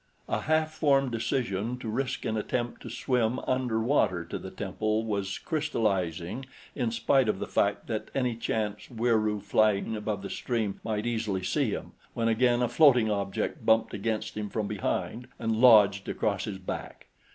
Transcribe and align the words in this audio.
A 0.27 0.41
half 0.41 0.73
formed 0.73 1.11
decision 1.11 1.77
to 1.77 1.87
risk 1.87 2.25
an 2.25 2.35
attempt 2.35 2.81
to 2.81 2.89
swim 2.89 3.37
under 3.45 3.79
water 3.79 4.25
to 4.25 4.39
the 4.39 4.49
temple 4.49 5.05
was 5.05 5.37
crystallizing 5.37 6.47
in 6.73 6.89
spite 6.89 7.29
of 7.29 7.37
the 7.37 7.45
fact 7.45 7.85
that 7.85 8.09
any 8.15 8.35
chance 8.35 8.89
Wieroo 8.89 9.41
flying 9.43 9.95
above 9.95 10.23
the 10.23 10.29
stream 10.31 10.79
might 10.83 11.05
easily 11.05 11.43
see 11.43 11.69
him, 11.69 11.91
when 12.15 12.27
again 12.27 12.63
a 12.63 12.67
floating 12.67 13.11
object 13.11 13.63
bumped 13.63 13.93
against 13.93 14.35
him 14.35 14.49
from 14.49 14.65
behind 14.65 15.27
and 15.37 15.57
lodged 15.57 16.09
across 16.09 16.45
his 16.45 16.57
back. 16.57 17.05